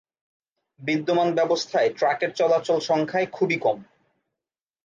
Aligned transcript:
বিদ্যমান 0.79 1.29
ব্যবস্থায় 1.35 1.89
ট্রাকের 1.93 2.31
চলাচল 2.33 2.79
সংখ্যায় 2.79 3.27
খুবই 3.31 3.57
কম। 3.57 3.77